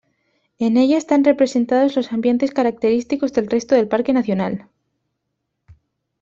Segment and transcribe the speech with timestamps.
[0.57, 4.67] En ella están representados los ambientes característicos del resto del Parque nacional.